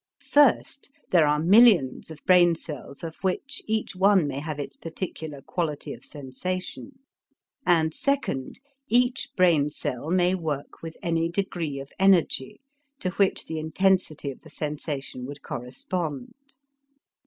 [0.25, 5.43] First, there are millions of brain cells of which each one may have its particular
[5.43, 6.97] quality of sensation,
[7.67, 12.61] and second, each brain cell may work with any degree of energy,
[12.99, 16.33] to which the intensity of the sensation would correspond.